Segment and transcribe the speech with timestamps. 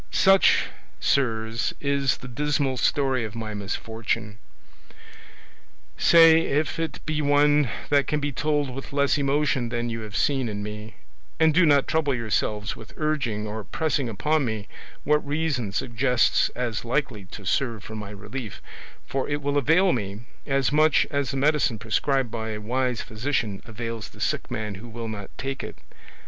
[0.09, 0.65] "Such,
[0.99, 4.39] sirs, is the dismal story of my misfortune:
[5.95, 10.17] say if it be one that can be told with less emotion than you have
[10.17, 10.95] seen in me;
[11.39, 14.67] and do not trouble yourselves with urging or pressing upon me
[15.03, 18.59] what reason suggests as likely to serve for my relief,
[19.05, 23.61] for it will avail me as much as the medicine prescribed by a wise physician
[23.67, 25.77] avails the sick man who will not take it.